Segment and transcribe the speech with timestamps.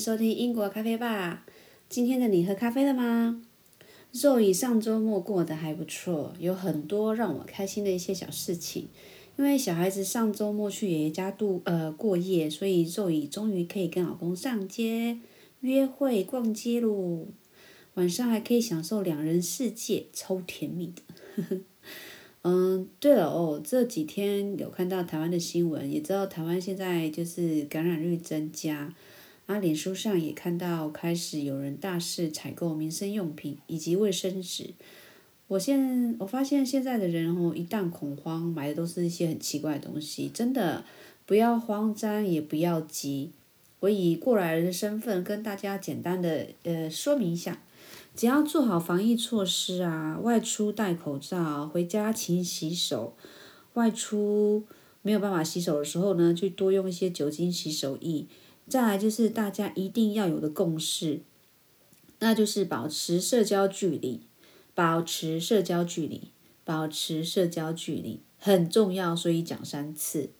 [0.00, 1.44] 收听英国咖啡吧。
[1.90, 3.42] 今天的你喝咖啡了吗？
[4.12, 8.88] 肉以上周末过得还不错，有很多让我开心的一些小事情。
[9.36, 15.18] 因为小孩子上周末去爷爷家度呃过夜，所以肉以终于可以跟老公上街
[15.60, 17.26] 约会逛街喽。
[17.92, 21.60] 晚上还可以享受两人世界，超甜蜜的。
[22.42, 28.94] 嗯，对了哦，这几天有看到台湾的新闻，也知道台湾现在就是感染率增加，
[29.50, 34.70] 啊，脸书上也看到开始有人大肆采购民生用品以及卫生纸。
[35.48, 40.84] 我现我发现现在的人哦，一旦恐慌，买的都是一些很奇怪的东西，真的
[41.26, 43.32] 不要慌张，也不要急。
[43.80, 47.60] 我以过来人的身份跟大家简单的呃说明一下。
[48.14, 53.16] 只要做好防疫措施啊，外出戴口罩，回家勤洗手。
[53.74, 54.62] 外出
[55.02, 58.26] 没有办法洗手的时候呢，就多用一些酒精洗手液。
[58.70, 61.20] 再来就是大家一定要有的共识，
[62.20, 64.20] 那就是保持社交距离，
[64.74, 66.30] 保持社交距离，
[66.64, 70.30] 保持社交距离很重要，所以讲三次。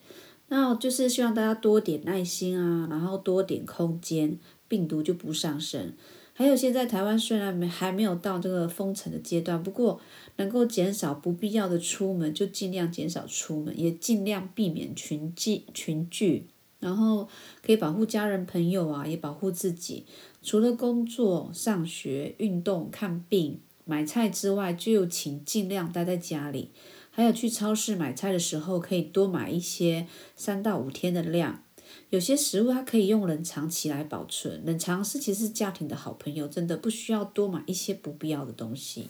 [0.48, 5.92] 那就是希望大家多点耐心啊，然后多点空间，病毒就不上升。
[6.32, 10.00] 还有，现在台湾虽然没还没有到这个封城的阶段，不过
[10.36, 16.46] 能够减少不必要的出门，就尽量减少出门，也尽量避免群聚群聚，
[16.80, 17.28] 然后
[17.62, 20.04] 可以保护家人朋友啊，也保护自己。
[20.42, 26.70] 除了工作、上学、运动、看病、买菜之外，就请尽量待在家里。
[27.10, 31.62] 还有去超市买菜的时候，可以多买一些三到五天的量。
[32.08, 39.08] 有些食物它可以用冷藏起来保存，冷藏是其实是家庭的好朋友，真的不需要多买一些不必要的东西。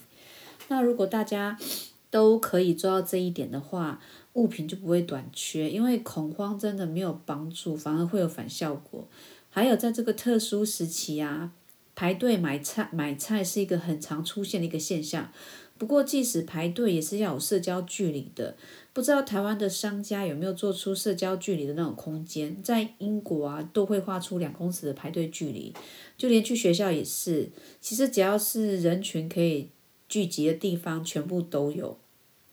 [0.69, 1.59] 那如果大家
[2.11, 4.01] 都可以做到这一点的话，
[4.35, 9.09] 物品就不会短缺，因为恐慌真的没有帮助，反而会有反效果。
[9.49, 11.53] 还有在这个特殊时期啊，
[11.95, 15.33] 排队买菜买菜是一个很常出现的一个现象。
[15.77, 18.55] 不过，即使排队也是要有社交距离的。
[18.93, 22.63] 不知道台湾的商家有没有做出社交距离的那种空间？
[22.63, 25.75] 在英国啊，都会画出两公尺的排队距离，
[26.19, 27.51] 就连去学校也是。
[27.81, 29.71] 其实只要是人群可以
[30.07, 31.97] 聚集的地方，全部都有。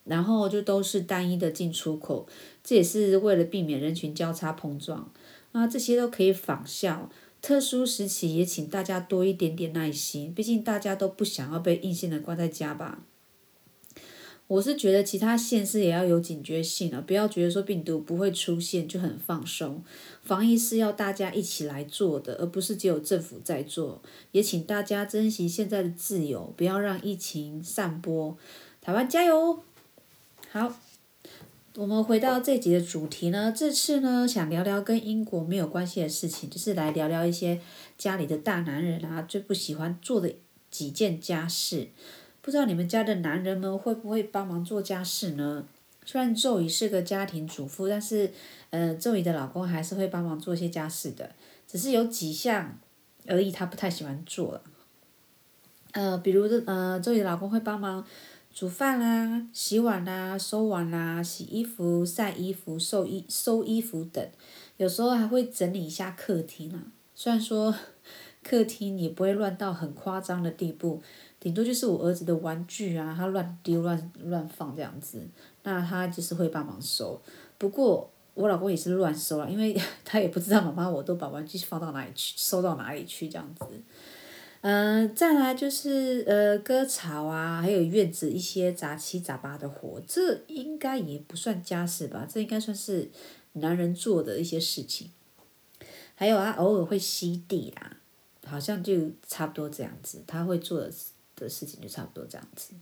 [0.08, 2.28] 然后就都是单一的进出口，
[2.64, 5.12] 这也是为了避免人群交叉碰撞。
[5.52, 7.10] 啊，这些都可以仿效。
[7.42, 13.04] 特殊时期也请大家多一点点耐心，毕竟大家都不想要被硬性的关在家吧。
[14.48, 19.84] 我是觉得其他县市也要有警觉性啊，不要觉得说病毒不会出现就很放松。
[20.24, 24.02] 防疫是要大家一起来做的，而不是只有政府在做。
[24.32, 28.38] 也请大家珍惜现在的自由，不要让疫情散播。
[28.82, 29.64] 台湾加油！
[30.50, 30.74] 好，
[31.76, 37.60] 我们回到这集的主题呢，这次呢想聊聊跟英国没有关系的事情，就是来聊聊一些
[37.98, 40.34] 家里的大男人啊最不喜欢做的
[40.72, 41.90] 几件家事。
[42.42, 45.66] 不知道你们家的男人们会不会帮忙做家事呢？
[46.06, 48.32] 虽然周宇是个家庭主妇，但是，
[48.70, 51.30] 呃，周宇的老公还是会帮忙做一些家事的，
[51.68, 52.80] 只是有几项
[53.28, 54.62] 而已，他不太喜欢做了。
[55.92, 58.06] 呃，比如，呃，周宇的老公会帮忙
[58.58, 64.28] 煮饭啦、洗碗啦、收碗啦、洗衣服、晒衣服、收衣、收衣服等，
[64.78, 66.82] 有时候还会整理一下客厅啊。
[67.14, 67.72] 虽然说
[68.44, 71.00] 客厅也不会乱到很夸张的地步。
[71.40, 75.22] 顶多就是我儿子的玩具啊，他乱丢乱乱放这样子，
[75.62, 77.22] 那他就是会帮忙收。
[77.60, 83.68] 不过我老公也是乱收啊，因为 他也不知道妈妈我都把玩具放到哪里去，收到哪里去这样子。
[84.62, 92.28] 嗯，再来就是呃割草啊，还有院子一些杂七杂八的活，这应该也不算家事吧？
[92.32, 93.10] 这应该算是
[93.54, 95.12] 男人做的一些事情。
[96.16, 97.98] 还有啊，偶尔会吸地啦，
[98.46, 100.92] 好像就差不多这样子，他会做的。
[101.40, 102.74] 的事情就差不多这样子。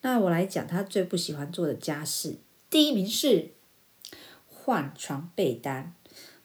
[0.00, 2.36] 那我来讲他最不喜欢做的家事，
[2.70, 3.50] 第一名是
[4.46, 5.94] 换床被单。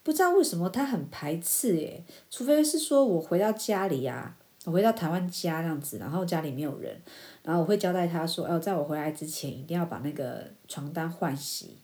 [0.03, 4.35] 不知道为什么他很排斥耶，除非是说我回到家里呀，
[4.65, 7.01] 我回到台湾家这样子，然后家里没有人，
[7.43, 11.77] 然后我会交代他说，哦，在我回来之前一定要把那个床单换洗，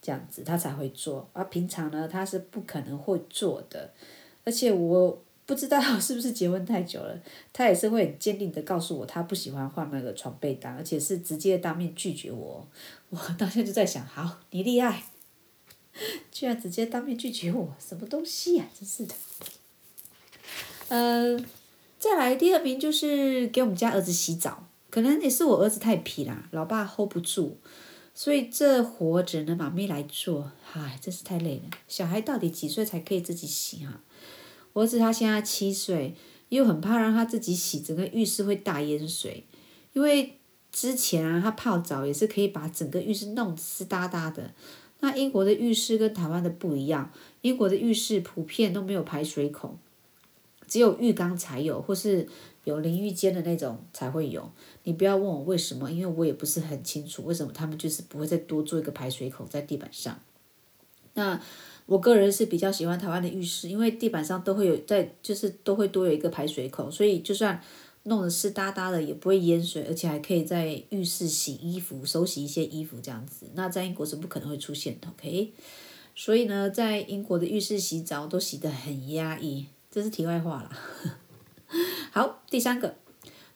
[0.00, 1.28] 这样子他才会做。
[1.32, 3.92] 而平常呢，他是不可能会做的，
[4.44, 5.22] 而且我。
[5.44, 7.20] 不知道 是不是结婚太久了，
[7.52, 12.66] 他也是会很坚定的告诉我，他不喜欢换那个床被单，而且是直接当面拒绝我。
[13.10, 15.02] 我当下就在想，好，你厉害，
[16.30, 19.14] 居然直接当面拒绝我，什么东西呀，真是的。
[20.88, 21.36] 呃，
[22.02, 27.52] 再来第二名就是给我们家儿子洗澡，可能也是我儿子太皮啦，老爸 hold 不住，
[28.12, 31.70] 所以这活只能妈咪来做，唉，真是太累了。
[31.86, 34.02] 小孩到底几岁才可以自己洗啊？
[34.72, 36.16] 我儿子他现在七岁，
[36.48, 39.46] 又很怕让他自己洗，整个浴室会大淹水。
[39.92, 40.40] 因为
[40.72, 44.52] 之前啊，他泡澡也是可以把整个浴室弄湿哒哒的。
[44.98, 47.12] 那英国的浴室跟台湾的不一样，
[47.42, 49.78] 英国的浴室普遍都没有排水孔，
[50.72, 52.26] 只有浴缸才有，或是
[52.64, 54.50] 有淋浴间的那种才会有。
[54.84, 60.18] 你不要问我为什么，因为我也不是很清楚为什么他们就是不会再多做一个排水口在地板上。
[61.12, 61.38] 那
[61.84, 67.62] 我个人是比较喜欢台湾的浴室，因为地板上都会有在，就是都会多有一个排水口，所以就算
[68.04, 73.44] 弄得湿哒哒的也不会淹水，而且还可以在浴室洗衣服、手洗一些衣服这样子。
[73.52, 75.52] 那在英国是不可能会出现的，OK？
[76.14, 80.70] 所以呢，在英国的浴室洗澡都洗得很压抑，这是题外话啦。
[82.10, 82.96] 好，第三个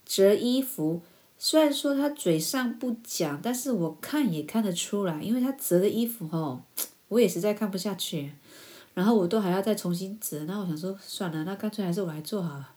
[0.05, 1.00] 折衣服，
[1.38, 6.62] 虽然说他嘴上不讲，但是我看也看得出来，因为他折的衣服哦。
[7.09, 8.33] 我也实在看不下去，
[8.93, 12.73] 然后我都还要再重新折，那我想说算了，那干脆还是我来做好了。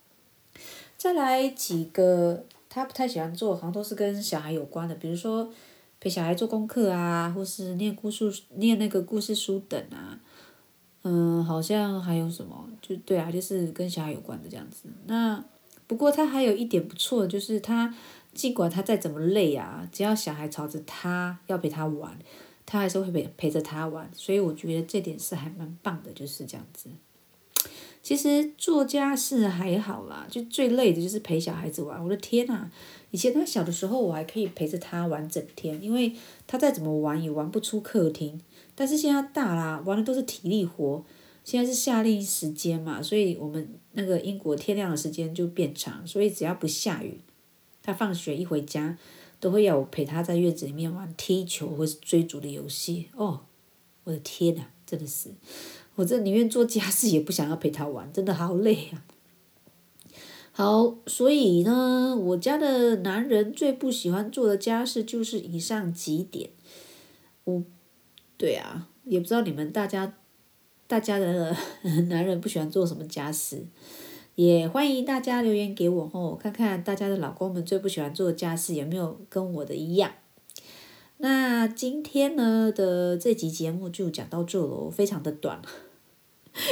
[0.97, 5.51] 再来几个他不太喜欢做，好像都是跟小孩有关的，比如说
[5.99, 10.19] 陪小孩做功课啊，或是念故事、念那个故事书等啊。
[11.03, 14.89] 嗯，好像还有什么，就对啊，就是跟小孩有关的这样子。
[15.05, 15.43] 那
[15.87, 17.93] 不过他还有一点不错，就是他
[18.33, 22.17] 尽管他再怎么累啊，只要小孩朝着他要陪他玩。
[22.71, 26.87] 他还是会陪陪着他玩，所以我觉得这点是还蛮棒的，就是这样子。
[28.01, 32.03] 其实做家事还好啦，就最累的就是陪小孩子玩。
[32.03, 32.69] 我的天呐，
[33.11, 36.13] 以前他小的时候，我还可以陪着他玩整天，因为
[36.47, 38.41] 他再怎么玩也玩不出客厅。
[38.75, 41.03] 但是现在大啦，玩的都是体力活。
[41.43, 47.19] 现在是夏令时间嘛，所以我们那个英国天亮的时间就变长，所以只要不下雨，
[47.81, 48.97] 他放学一回家。
[49.41, 53.39] 都会要我陪他在院子里面玩踢球或是追逐的游戏哦，
[54.03, 55.29] 我的天呐，真的是，
[55.99, 59.03] 我这宁愿做家事也不想要陪他玩，真的好累啊。
[60.53, 66.51] 好，所以呢，我家的男人最不喜欢做的家事就是以上几点。
[67.43, 67.61] 我，
[68.37, 70.13] 对啊，也不知道你们大家，
[70.87, 71.53] 大家的
[72.07, 73.65] 男人不喜欢做什么家事。
[74.35, 80.13] 也欢迎大家留言给我哦，看看大家的老公们最不喜欢做的家事有没有跟我的一样。
[81.17, 85.61] 那今天呢的这集节目就讲到这喽，非常的短，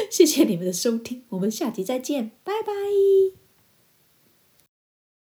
[0.10, 3.47] 谢谢你们的收听，我们下集再见，拜拜。